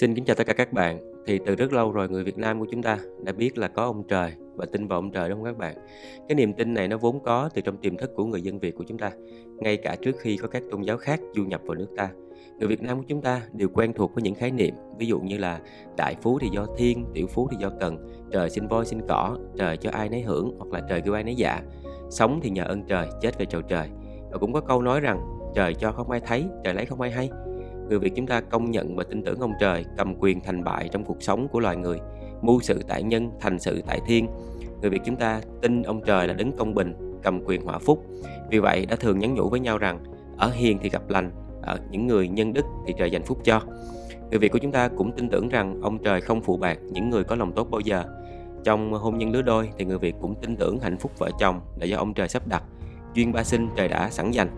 [0.00, 0.98] Xin kính chào tất cả các bạn.
[1.26, 3.84] Thì từ rất lâu rồi người Việt Nam của chúng ta đã biết là có
[3.84, 5.74] ông trời và tin vào ông trời đúng không các bạn?
[6.28, 8.74] Cái niềm tin này nó vốn có từ trong tiềm thức của người dân Việt
[8.76, 9.10] của chúng ta,
[9.58, 12.10] ngay cả trước khi có các tôn giáo khác du nhập vào nước ta.
[12.58, 15.20] Người Việt Nam của chúng ta đều quen thuộc với những khái niệm, ví dụ
[15.20, 15.60] như là
[15.96, 17.96] đại phú thì do thiên, tiểu phú thì do cần,
[18.32, 21.24] trời sinh voi sinh cỏ, trời cho ai nấy hưởng hoặc là trời kêu ai
[21.24, 21.62] nấy dạ.
[22.10, 23.88] Sống thì nhờ ơn trời, chết về chầu trời.
[24.30, 25.20] Và cũng có câu nói rằng
[25.54, 27.30] trời cho không ai thấy, trời lấy không ai hay
[27.88, 30.88] người Việt chúng ta công nhận và tin tưởng ông trời cầm quyền thành bại
[30.92, 32.00] trong cuộc sống của loài người,
[32.42, 34.26] mưu sự tại nhân, thành sự tại thiên.
[34.80, 38.04] Người Việt chúng ta tin ông trời là đứng công bình, cầm quyền hỏa phúc.
[38.50, 40.04] Vì vậy đã thường nhắn nhủ với nhau rằng
[40.38, 41.30] ở hiền thì gặp lành,
[41.62, 43.60] ở những người nhân đức thì trời dành phúc cho.
[44.30, 47.10] Người Việt của chúng ta cũng tin tưởng rằng ông trời không phụ bạc những
[47.10, 48.04] người có lòng tốt bao giờ.
[48.64, 51.60] Trong hôn nhân lứa đôi thì người Việt cũng tin tưởng hạnh phúc vợ chồng
[51.80, 52.62] là do ông trời sắp đặt.
[53.14, 54.48] Duyên ba sinh trời đã sẵn dành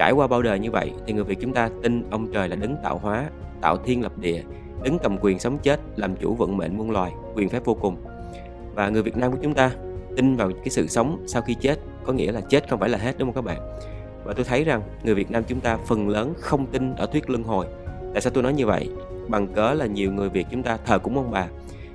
[0.00, 2.56] Trải qua bao đời như vậy thì người Việt chúng ta tin ông trời là
[2.56, 4.42] đấng tạo hóa, tạo thiên lập địa,
[4.82, 7.96] đứng cầm quyền sống chết, làm chủ vận mệnh muôn loài, quyền phép vô cùng.
[8.74, 9.70] Và người Việt Nam của chúng ta
[10.16, 12.98] tin vào cái sự sống sau khi chết, có nghĩa là chết không phải là
[12.98, 13.78] hết đúng không các bạn?
[14.24, 17.30] Và tôi thấy rằng người Việt Nam chúng ta phần lớn không tin ở thuyết
[17.30, 17.66] luân hồi.
[18.12, 18.90] Tại sao tôi nói như vậy?
[19.28, 21.48] Bằng cớ là nhiều người Việt chúng ta thờ cúng ông bà.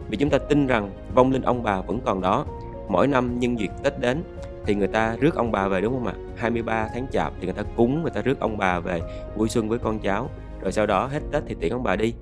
[0.10, 2.46] Vì chúng ta tin rằng vong linh ông bà vẫn còn đó.
[2.90, 4.24] Mỗi năm nhân dịp Tết đến
[4.66, 6.14] thì người ta rước ông bà về đúng không ạ?
[6.36, 9.02] 23 tháng chạp thì người ta cúng, người ta rước ông bà về
[9.36, 10.30] vui xuân với con cháu.
[10.62, 12.14] Rồi sau đó hết Tết thì tiễn ông bà đi.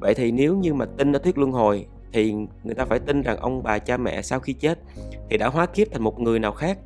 [0.00, 3.22] Vậy thì nếu như mà tin ở thuyết luân hồi thì người ta phải tin
[3.22, 4.78] rằng ông bà cha mẹ sau khi chết
[5.30, 6.78] thì đã hóa kiếp thành một người nào khác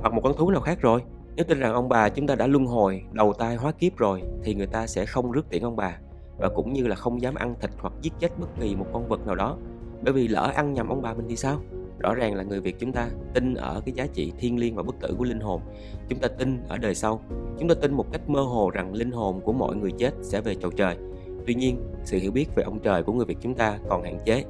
[0.00, 1.02] hoặc một con thú nào khác rồi.
[1.36, 4.22] Nếu tin rằng ông bà chúng ta đã luân hồi, đầu tai hóa kiếp rồi
[4.44, 5.98] thì người ta sẽ không rước tiễn ông bà
[6.38, 9.08] và cũng như là không dám ăn thịt hoặc giết chết bất kỳ một con
[9.08, 9.56] vật nào đó.
[10.02, 11.60] Bởi vì lỡ ăn nhầm ông bà mình thì sao?
[11.98, 14.82] Rõ ràng là người việt chúng ta tin ở cái giá trị thiên liêng và
[14.82, 15.60] bất tử của linh hồn.
[16.08, 17.20] Chúng ta tin ở đời sau.
[17.58, 20.40] Chúng ta tin một cách mơ hồ rằng linh hồn của mọi người chết sẽ
[20.40, 20.96] về chầu trời.
[21.46, 24.18] Tuy nhiên, sự hiểu biết về ông trời của người việt chúng ta còn hạn
[24.24, 24.44] chế.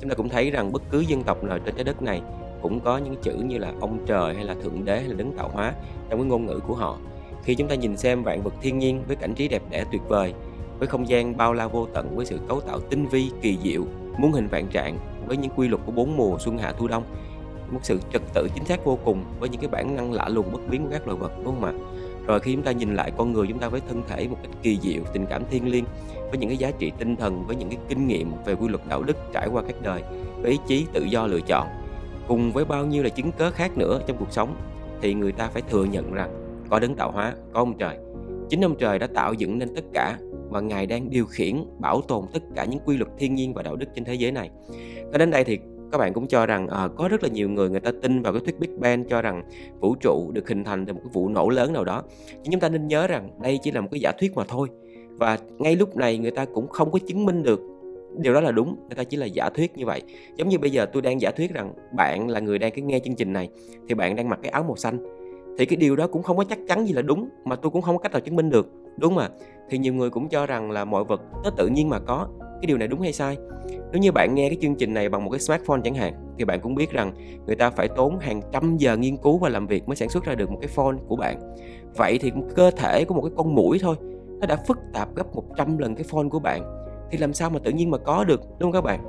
[0.00, 2.22] Chúng ta cũng thấy rằng bất cứ dân tộc nào trên trái đất này
[2.62, 5.32] cũng có những chữ như là ông trời hay là thượng đế hay là đấng
[5.32, 5.74] tạo hóa
[6.08, 6.98] trong cái ngôn ngữ của họ.
[7.44, 10.02] Khi chúng ta nhìn xem vạn vật thiên nhiên với cảnh trí đẹp đẽ tuyệt
[10.08, 10.34] vời,
[10.78, 13.84] với không gian bao la vô tận, với sự cấu tạo tinh vi, kỳ diệu
[14.18, 14.98] muôn hình vạn trạng
[15.30, 17.04] với những quy luật của bốn mùa xuân hạ thu đông.
[17.70, 20.52] Một sự trật tự chính xác vô cùng với những cái bản năng lạ lùng,
[20.52, 21.72] bất biến của các loài vật, đúng không ạ?
[22.26, 24.50] Rồi khi chúng ta nhìn lại con người chúng ta với thân thể một cách
[24.62, 25.84] kỳ diệu, tình cảm thiêng liêng,
[26.30, 28.82] với những cái giá trị tinh thần, với những cái kinh nghiệm về quy luật
[28.88, 30.02] đạo đức trải qua các đời,
[30.42, 31.66] với ý chí tự do lựa chọn,
[32.28, 34.56] cùng với bao nhiêu là chứng cớ khác nữa trong cuộc sống,
[35.00, 36.30] thì người ta phải thừa nhận rằng
[36.70, 37.98] có đấng tạo hóa, có ông trời.
[38.48, 40.18] Chính ông trời đã tạo dựng nên tất cả
[40.50, 43.62] và ngài đang điều khiển bảo tồn tất cả những quy luật thiên nhiên và
[43.62, 44.50] đạo đức trên thế giới này
[45.12, 45.58] Và đến đây thì
[45.92, 48.32] các bạn cũng cho rằng à, có rất là nhiều người người ta tin vào
[48.32, 49.42] cái thuyết Big Bang cho rằng
[49.80, 52.02] vũ trụ được hình thành từ một cái vụ nổ lớn nào đó.
[52.42, 54.68] Nhưng chúng ta nên nhớ rằng đây chỉ là một cái giả thuyết mà thôi.
[55.08, 57.60] Và ngay lúc này người ta cũng không có chứng minh được
[58.16, 60.02] điều đó là đúng người ta chỉ là giả thuyết như vậy
[60.36, 62.98] giống như bây giờ tôi đang giả thuyết rằng bạn là người đang cái nghe
[62.98, 63.48] chương trình này
[63.88, 64.98] thì bạn đang mặc cái áo màu xanh
[65.58, 67.82] thì cái điều đó cũng không có chắc chắn gì là đúng mà tôi cũng
[67.82, 68.68] không có cách nào chứng minh được
[69.00, 69.28] đúng mà
[69.70, 72.28] thì nhiều người cũng cho rằng là mọi vật nó tự nhiên mà có.
[72.40, 73.36] Cái điều này đúng hay sai?
[73.92, 76.44] Nếu như bạn nghe cái chương trình này bằng một cái smartphone chẳng hạn thì
[76.44, 77.12] bạn cũng biết rằng
[77.46, 80.24] người ta phải tốn hàng trăm giờ nghiên cứu và làm việc mới sản xuất
[80.24, 81.40] ra được một cái phone của bạn.
[81.96, 83.96] Vậy thì cơ thể của một cái con mũi thôi
[84.40, 86.62] nó đã phức tạp gấp 100 lần cái phone của bạn
[87.10, 89.00] thì làm sao mà tự nhiên mà có được đúng không các bạn?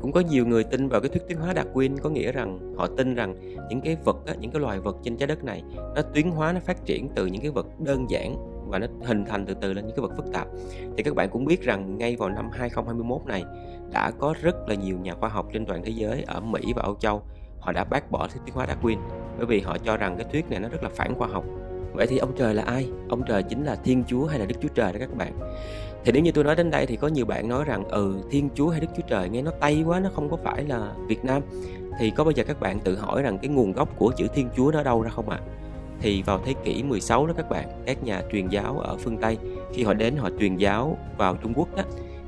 [0.00, 2.74] Cũng có nhiều người tin vào cái thuyết tiến hóa đặc quyền có nghĩa rằng
[2.76, 3.34] họ tin rằng
[3.68, 5.62] những cái vật á, những cái loài vật trên trái đất này
[5.96, 8.36] nó tiến hóa nó phát triển từ những cái vật đơn giản
[8.66, 10.46] và nó hình thành từ từ lên những cái vật phức tạp.
[10.96, 13.44] Thì các bạn cũng biết rằng ngay vào năm 2021 này,
[13.92, 16.82] đã có rất là nhiều nhà khoa học trên toàn thế giới ở Mỹ và
[16.82, 17.22] Âu Châu,
[17.60, 18.98] họ đã bác bỏ thuyết tiến hóa Darwin
[19.36, 21.44] bởi vì họ cho rằng cái thuyết này nó rất là phản khoa học.
[21.92, 22.88] Vậy thì ông trời là ai?
[23.08, 25.32] Ông trời chính là thiên chúa hay là đức chúa trời đó các bạn?
[26.04, 28.48] Thì nếu như tôi nói đến đây thì có nhiều bạn nói rằng ừ thiên
[28.54, 31.24] chúa hay đức chúa trời nghe nó tây quá, nó không có phải là việt
[31.24, 31.42] nam.
[31.98, 34.48] Thì có bao giờ các bạn tự hỏi rằng cái nguồn gốc của chữ thiên
[34.56, 35.40] chúa nó đâu ra không ạ?
[35.40, 35.46] à?
[36.02, 39.38] Thì vào thế kỷ 16 đó các bạn, các nhà truyền giáo ở phương Tây,
[39.74, 41.82] khi họ đến họ truyền giáo vào Trung Quốc đó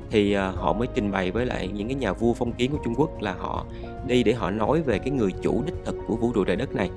[0.09, 2.77] thì ờ, họ mới trình bày với lại những cái nhà vua phong kiến của
[2.83, 3.65] Trung Quốc là họ
[4.07, 6.75] đi để họ nói về cái người chủ đích thực của vũ trụ trời đất
[6.75, 6.89] này,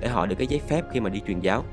[0.00, 1.64] để họ được cái giấy phép khi mà đi truyền giáo.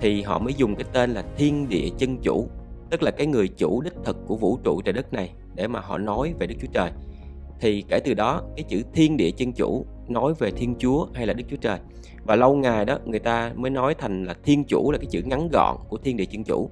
[0.00, 2.48] Thì họ mới dùng cái tên là thiên địa chân chủ,
[2.90, 5.80] tức là cái người chủ đích thực của vũ trụ trời đất này, để mà
[5.80, 6.90] họ nói về Đức Chúa Trời.
[7.60, 11.26] Thì kể từ đó, cái chữ thiên địa chân chủ nói về thiên chúa hay
[11.26, 11.78] là đức chúa trời.
[12.24, 15.22] Và lâu ngày đó người ta mới nói thành là thiên chủ là cái chữ
[15.24, 16.70] ngắn gọn của thiên địa chân chủ.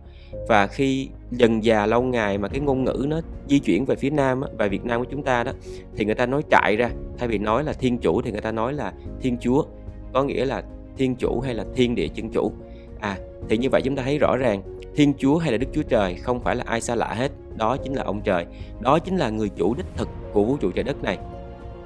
[0.49, 4.11] Và khi dần già lâu ngày mà cái ngôn ngữ nó di chuyển về phía
[4.11, 5.53] nam á, và việt nam của chúng ta đó
[5.97, 6.91] thì người ta nói trại ra.
[7.19, 9.65] Thay vì nói là thiên chủ thì người ta nói là thiên chúa.
[10.13, 10.63] Có nghĩa là
[10.97, 12.53] thiên chủ hay là thiên địa chân chủ.
[13.01, 14.63] À thì như vậy chúng ta thấy rõ ràng
[14.95, 17.33] thiên chúa hay là đức chúa trời không phải là ai xa lạ hết.
[17.57, 18.47] Đó chính là ông trời,
[18.81, 21.19] đó chính là người chủ đích thực của vũ trụ trái đất này.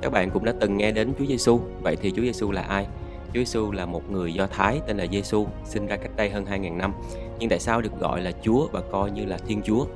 [0.03, 2.87] Các bạn cũng đã từng nghe đến Chúa Giêsu, vậy thì Chúa Giêsu là ai?
[3.27, 6.45] Chúa Giêsu là một người Do Thái tên là Giêsu, sinh ra cách đây hơn
[6.45, 6.93] 2.000 năm.
[7.39, 9.87] Nhưng tại sao được gọi là Chúa và coi như là Thiên Chúa?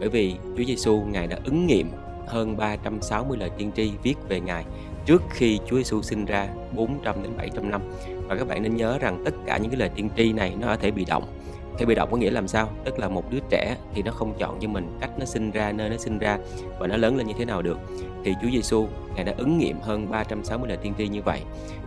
[0.00, 1.90] Bởi vì Chúa Giêsu ngài đã ứng nghiệm
[2.26, 4.64] hơn 360 lời tiên tri viết về ngài
[5.06, 7.80] trước khi Chúa Giêsu sinh ra 400 đến 700 năm.
[8.28, 10.66] Và các bạn nên nhớ rằng tất cả những cái lời tiên tri này nó
[10.66, 11.24] có thể bị động
[11.78, 12.68] theo bị động có nghĩa làm sao?
[12.84, 15.72] Tức là một đứa trẻ thì nó không chọn cho mình cách nó sinh ra,
[15.72, 16.38] nơi nó sinh ra
[16.78, 17.78] và nó lớn lên như thế nào được.
[18.24, 21.40] Thì Chúa Giêsu ngài đã ứng nghiệm hơn 360 lời tiên tri như vậy.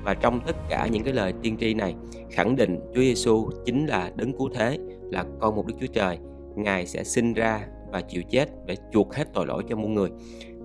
[0.03, 1.95] Và trong tất cả những cái lời tiên tri này,
[2.31, 4.77] khẳng định Chúa Giêsu chính là đấng cứu thế,
[5.11, 6.17] là con một Đức Chúa Trời.
[6.55, 10.09] Ngài sẽ sinh ra và chịu chết để chuộc hết tội lỗi cho muôn người.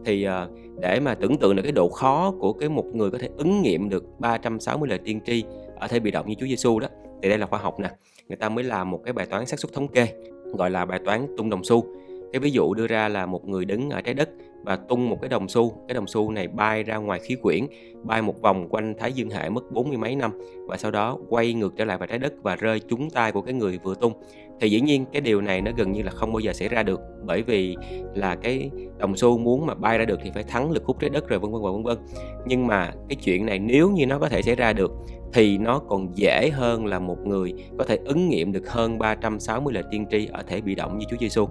[0.04, 0.48] Thì ờ,
[0.80, 3.62] để mà tưởng tượng được cái độ khó của cái một người có thể ứng
[3.62, 5.44] nghiệm được 360 lời tiên tri
[5.78, 6.88] ở thể bị động như Chúa Giêsu đó,
[7.22, 7.90] thì đây là khoa học nè
[8.30, 10.08] người ta mới làm một cái bài toán xác suất thống kê,
[10.52, 11.84] gọi là bài toán tung đồng xu
[12.32, 14.28] cái ví dụ đưa ra là một người đứng ở trái đất
[14.64, 15.84] và tung một cái đồng xu.
[15.88, 17.66] Cái đồng xu này bay ra ngoài khí quyển,
[18.02, 20.30] bay một vòng quanh thái dương hệ mất bốn mươi mấy năm
[20.66, 23.42] và sau đó quay ngược trở lại vào trái đất và rơi trúng tay của
[23.42, 24.12] cái người vừa tung.
[24.60, 26.82] Thì dĩ nhiên cái điều này nó gần như là không bao giờ xảy ra
[26.82, 27.76] được bởi vì
[28.14, 31.10] là cái đồng xu muốn mà bay ra được thì phải thắng lực hút trái
[31.10, 31.98] đất rồi vân vân và vân vân.
[32.46, 34.92] Nhưng mà cái chuyện này nếu như nó có thể xảy ra được
[35.32, 39.74] thì nó còn dễ hơn là một người có thể ứng nghiệm được hơn 360
[39.74, 41.48] lời tiên tri ở thể bị động như Chúa Giêsu.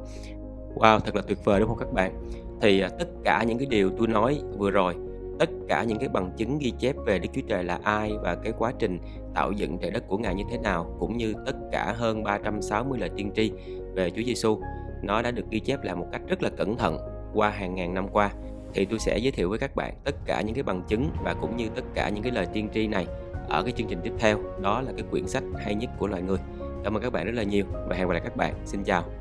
[0.75, 2.13] Wow, thật là tuyệt vời đúng không các bạn?
[2.61, 4.95] Thì à, tất cả những cái điều tôi nói vừa rồi,
[5.39, 8.35] tất cả những cái bằng chứng ghi chép về Đức Chúa Trời là ai và
[8.35, 8.99] cái quá trình
[9.35, 12.99] tạo dựng trái đất của Ngài như thế nào, cũng như tất cả hơn 360
[12.99, 13.51] lời tiên tri
[13.93, 14.59] về Chúa Giêsu,
[15.03, 16.97] nó đã được ghi chép lại một cách rất là cẩn thận
[17.33, 18.31] qua hàng ngàn năm qua.
[18.73, 21.33] Thì tôi sẽ giới thiệu với các bạn tất cả những cái bằng chứng và
[21.33, 23.07] cũng như tất cả những cái lời tiên tri này
[23.49, 24.37] ở cái chương trình tiếp theo.
[24.61, 26.37] Đó là cái quyển sách hay nhất của loài người.
[26.83, 28.53] Cảm ơn các bạn rất là nhiều và hẹn gặp lại các bạn.
[28.65, 29.18] Xin chào.